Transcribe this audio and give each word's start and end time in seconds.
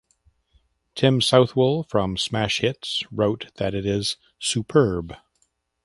Tim 0.95 1.21
Southwell 1.21 1.83
from 1.83 2.17
"Smash 2.17 2.61
Hits" 2.61 3.03
wrote 3.11 3.51
that 3.57 3.75
it 3.75 3.85
is 3.85 4.17
"superb". 4.39 5.13